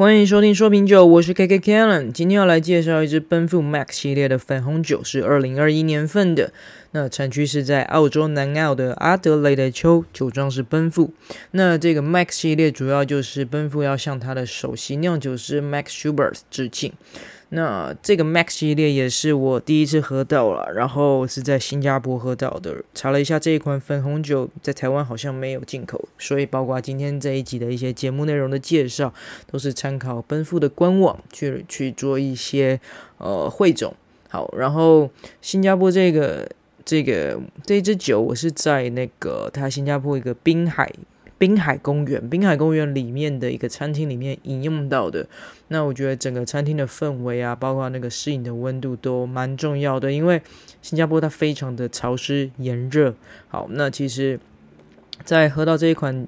[0.00, 2.10] 欢迎收听说品酒，我是 KK Kellen。
[2.10, 6.54] 今天要来介绍一支奔富 Max 系列的粉红酒，是二零二一年份的。
[6.92, 11.12] 那产区是在澳洲南澳的阿德雷德丘，酒庄是奔富。
[11.50, 16.94] 那这个 Max 系列主要就是奔富要向他的首席酿酒师 Max Schubert 致敬。
[17.52, 22.84] 那这个 Max 系列也是我第一次喝到了，然后是在新加坡喝到的。
[22.94, 29.12] 查了一下这一款粉红酒在台湾好像没有进口，所以包括今天这一集的一些节目内容的介绍，
[29.50, 32.80] 都是参考奔富的官网去去做一些
[33.18, 33.92] 呃汇总。
[34.28, 35.10] 好，然后
[35.42, 36.48] 新加坡这个
[36.84, 37.36] 这个
[37.66, 40.88] 这一支酒，我是在那个它新加坡一个滨海。
[41.40, 45.26] 滨海公园，滨海公园里面的一个餐厅里面饮用到的，
[45.68, 50.42] 那我觉得整个餐厅的氛围啊，包括那个适应的温度都蛮重要的，因为
[50.82, 53.14] 新加坡它非常的潮湿炎热。
[53.48, 54.38] 好，那其实，
[55.24, 56.26] 在喝到这一款。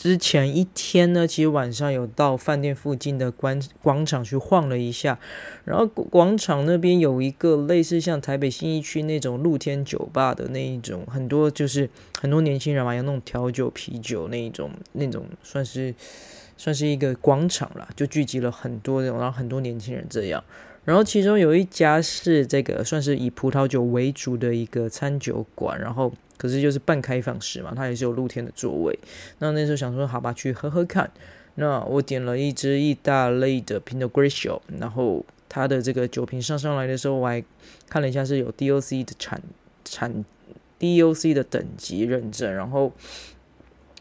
[0.00, 5.18] 之前一天呢，其实晚上有到饭店附近的广广场去晃了一下，
[5.66, 15.94] 然后广场那边有一个类似像台北信义区那种露天酒吧的那一种，很多就是很多年轻人嘛，有那种调酒、啤酒那一种那种，算是
[16.56, 20.42] 算是一个广场啦，就聚集了很多然后很多年轻人这样。
[20.86, 26.10] 然后其中有一家是这个算是以葡萄酒为主的一个餐酒馆，然后。
[26.40, 28.98] 可是就是半开放式嘛，它也是有露天的座位。
[29.40, 31.10] 那那时候想说，好吧，去喝喝看。
[31.56, 37.44] 那我点了一支意大利的 Pinot Grigio，然后它的这个酒瓶上上来的时候，我还
[37.90, 39.42] 看了一下是有 DOC 的产
[39.84, 40.24] 产
[40.78, 42.90] DOC 的等级认证，然后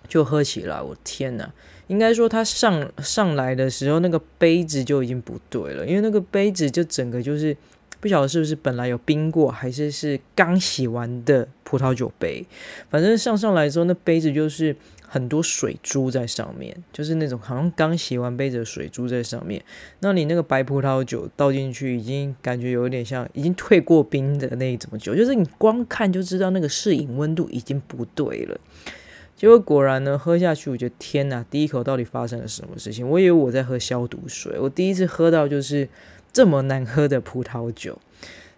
[0.08, 1.52] 就喝起来，我天呐，
[1.88, 7.58] 应该说它上上来的时候，那个杯子就已经不对了，因为那个杯子就整个就是。
[8.00, 12.46] 不晓得是不是本来有冰过，还是是刚洗完的葡萄酒杯。
[12.90, 14.74] 反正上上来之后，那杯子就是
[15.06, 19.62] 很多水珠在上面，就是那种好像刚洗完杯子的水珠在上面。
[20.00, 28.58] 那你那个白葡萄酒倒进去，已经感觉有点像已经退过冰的那一种酒，就是你光看就知道那个适饮温度已经不对了。
[29.36, 31.46] 结果果然呢，喝下去，我觉得天哪！
[31.50, 33.06] 第一口到底发生了什么事情？
[33.06, 35.90] 我以为我在喝消毒水，我第一次喝到就是。
[36.32, 37.98] 这么难喝的葡萄酒，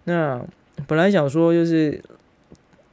[0.04, 0.44] 那
[0.86, 2.02] 本来想说就是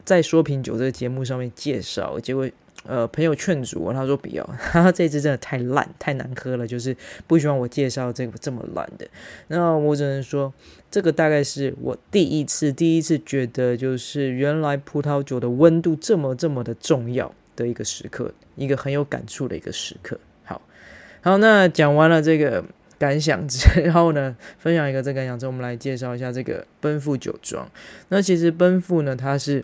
[0.06, 2.50] 在说品酒这个节目上面介绍，结果
[2.86, 6.96] 呃朋友劝阻我，他说不要，哈哈，这支真的太烂太难喝了，就是
[7.28, 9.06] 不希望我介绍这个这么烂的。
[9.48, 10.54] 那我只能说，
[10.90, 20.18] 这个大概是我第一次第一次觉得，就是原来葡萄酒的温度这么这么的重要的一个时刻，一个很有感触的一个时刻。
[20.46, 20.62] 好，
[21.22, 22.64] 好，那讲完了这个。
[23.00, 27.68] 感想之 后呢，分享一个这个感想之后，我们来介绍一下这个奔赴酒庄。
[28.10, 29.64] 那其实奔赴呢，它是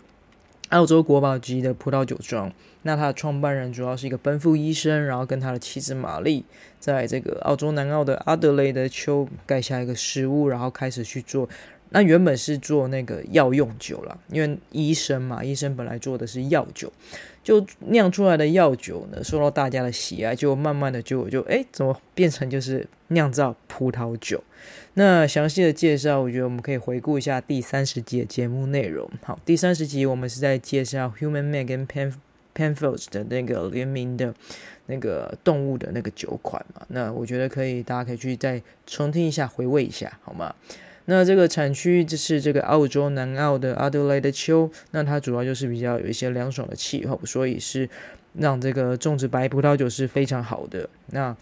[0.70, 2.50] 澳洲国宝级的葡萄酒庄。
[2.82, 6.44] 那它的创办人主要是一个奔赴医生，然后跟他的妻子玛丽，
[6.78, 11.48] 在这个澳洲南澳的阿德雷德丘盖下一个食屋，然后开始去做。
[11.90, 16.92] 那原本是做那个药用酒啦，因为医生嘛，医生本来做的是药酒，
[17.42, 24.42] 就酿出来的药酒呢，受到大家的喜爱，就慢慢的就就哎，怎么变成就是酿造葡萄酒？
[24.94, 29.08] 那详细的介绍，我觉得我们可以回顾一下第三十集的节目内容。
[29.22, 32.14] 好，第三十集我们是在介绍 Human Man 跟 Pen
[32.54, 34.34] Penfolds 的那个联名的
[34.86, 36.84] 那个动物的那个酒款嘛。
[36.88, 40.54] 那我觉得可以，大家可以去再重听一下，回味一下，好吗？
[41.06, 47.88] 那这个产区就是这个澳洲南澳的阿德莱德丘，那它主要就是比较有一些凉爽的气候，所以是
[48.34, 50.88] 让这个种植白葡萄酒是非常好的。
[51.06, 51.36] 那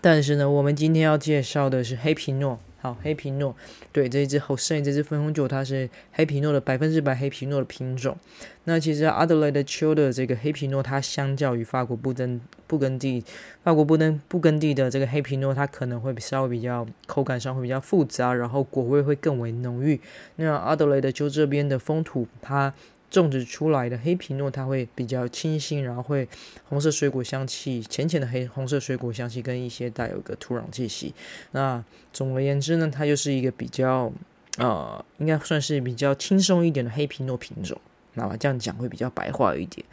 [0.00, 2.58] 但是呢，我们今天要介绍的是黑皮诺。
[2.80, 3.54] 好，黑皮诺，
[3.92, 8.16] 对，这一支后剩这支粉红酒，它是黑皮诺的百分之百黑皮诺的品种。
[8.64, 13.22] 那其实阿德莱德丘的这个黑皮诺，它相较于法国布登布根地，
[13.62, 20.00] 法国布登布根地的这个黑皮诺，它可能会稍微比较口感上会比较复杂，然后果味会更为浓郁。
[20.36, 22.72] 那阿德莱德丘这边的风土，它
[23.10, 26.28] 种植出来的黑皮诺，它会比较清新，然后会
[26.68, 31.12] 红色水果香气，浅浅的黑红色水果香气，跟一些带有一个土壤气息。
[31.50, 34.12] 那总而言之呢，它就是一个比较
[34.58, 37.78] 呃，应该算是比较轻松一点的黑皮诺品种。
[38.14, 39.84] 那么这样讲会比较白话一点。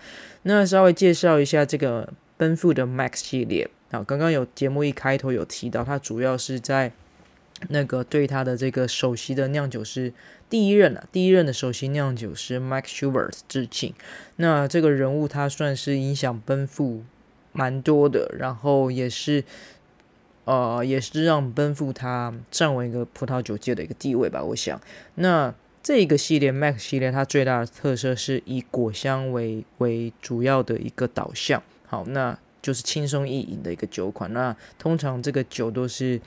[0.43, 6.91] 那稍微介绍一下这个奔富的 Max 系列啊，刚刚有节目一开头有提到，它主要是在。
[7.69, 10.13] 那个对他的这个首席的酿酒师
[10.50, 13.94] 第一任啊，第一任的首席酿酒师 Mike Schubert 致敬。
[14.36, 17.04] 那这个人物他算是影响奔富
[17.51, 19.44] 蛮多的，然后也是
[20.45, 24.44] 呃，也是让奔富他站稳一个葡萄酒界的一个地位吧。
[24.44, 24.80] 我想，
[25.15, 31.63] 那这个系列 Max 系列它最大的特色是以果香为为主要的一个导向。
[31.88, 32.38] 好，那。
[32.59, 34.33] 就是轻松易饮的一个酒款。
[34.33, 36.19] 那通常这个酒都是。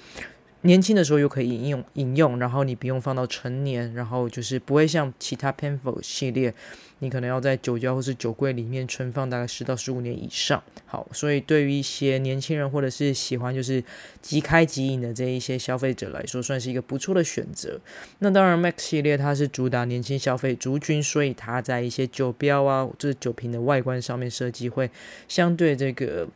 [0.62, 6.52] 年轻的时候又可以饮用饮用，然后你不用放到陈年，然后就是不会像其他 p e n f o l 系列，
[6.98, 10.62] 你可能要在酒窖或是酒柜里面存放大概十到十五年以上。
[10.84, 13.82] 好，所以对于一些年轻人或者是喜欢就是
[14.20, 17.80] 即开即饮的这一些消费者来说，算是一个不错的选择。
[18.18, 24.90] 那当然，Max 系列它是主打年轻消费族群，所以它在一些酒标啊，就是酒瓶的外观上面设计会
[25.26, 26.28] 相对这个。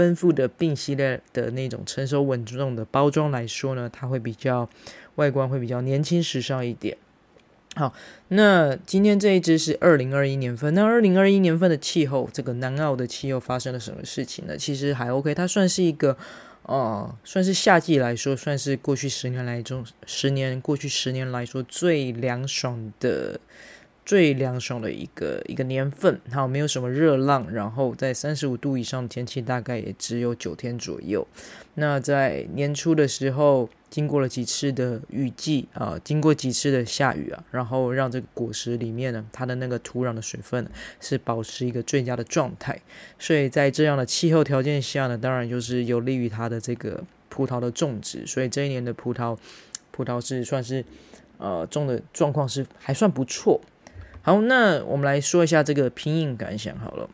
[0.00, 4.66] 奔富的病系列的那种成熟稳重的包装来说呢，它会比较
[5.16, 6.96] 外观会比较年轻时尚一点。
[7.76, 7.92] 好，
[8.28, 10.72] 那今天这一支是二零二一年份。
[10.72, 14.56] 那二零二一年份的气候，这个南澳的气候发生了什么事情呢？
[14.56, 16.16] 其实还 OK，它算是一个
[16.62, 23.38] 呃，算是夏季来说，算是过去十年来中十年过去十年来说最凉爽的。
[24.04, 31.26] 最凉爽的一个一个年份，好，没有什么热浪，然后在三十五度以上的天气大概也只有九天左右。
[31.74, 40.68] 那在年初的时候，经过了几次的雨季啊，经过几次的下雨啊，然后让这个果实里面呢，它的那个土壤的水分
[41.00, 42.80] 是保持一个最佳的状态。
[43.18, 48.26] 所以在这样的气候条件下呢，当然就是有利于它的这个葡萄的种植。
[48.26, 49.38] 所以这一年的葡萄，
[49.92, 50.84] 葡萄是算是
[51.38, 53.60] 呃种的状况是还算不错。
[54.22, 57.08] 好，那我们来说一下这个品饮感想好了。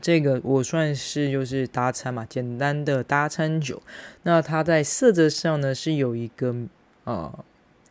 [0.00, 3.82] 这个我算是就是搭餐嘛，简单的搭餐酒。
[4.22, 6.54] 那它在色泽上呢是有一个
[7.04, 7.44] 呃，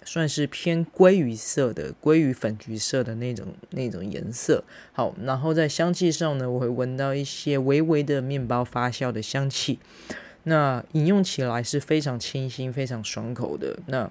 [0.03, 4.63] 算是偏鲑鱼色的鲑鱼粉橘色的那种那种颜色。
[4.93, 9.77] 好，然后在香气上呢，我会闻到一些微微的面包发酵的香气。
[10.43, 13.77] 那饮用起来是非常清新、非常爽口的。
[13.87, 14.09] 那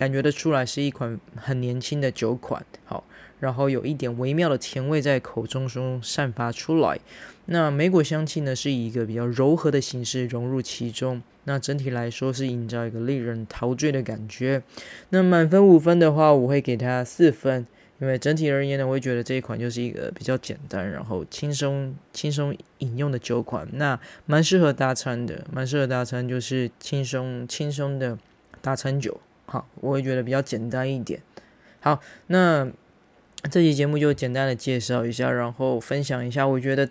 [0.00, 2.64] 感觉得出来是一款很年轻的酒款。
[2.86, 3.04] 好。
[3.40, 7.00] 然后有一点微妙的甜味在口中中散发出来，
[7.46, 14.62] 那莓果香气呢是以一个比较柔和的形式融入其中，那整体来说是营造一个令人陶醉的感觉。
[15.08, 17.66] 那满分五分的话，我会给它四分，
[17.98, 28.18] 因为整体而言呢，我会觉得这一款就是一个比较简单，然后轻松轻松饮用的酒款，那蛮适合搭餐的，蛮适合搭餐，就是轻松轻松的
[28.60, 29.18] 搭餐酒。
[29.50, 31.20] 好，我会觉得比较简单一点。
[31.80, 32.70] 好，那。
[33.50, 36.46] 这期节目就简单的介绍一下，然后分享一下。
[36.46, 36.86] 我觉得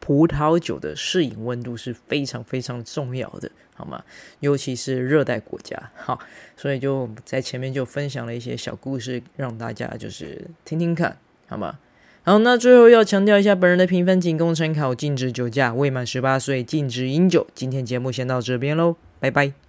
[0.00, 4.02] 葡萄酒的适应温度是非常非常重要的，好吗？
[4.40, 6.18] 尤其是热带国家，好，
[6.56, 11.78] 所以就在前面就分享了一些小故事，让大家就是听听看，好吗？
[12.24, 17.46] 好，那最后要强调一下，本人的评分仅供参考，禁止酒驾，未满十八岁禁止饮酒。
[17.54, 19.67] 今天节目先到这边喽，拜拜。